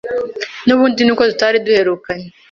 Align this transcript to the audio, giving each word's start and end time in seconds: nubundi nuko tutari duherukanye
nubundi 0.65 1.01
nuko 1.03 1.23
tutari 1.31 1.57
duherukanye 1.65 2.27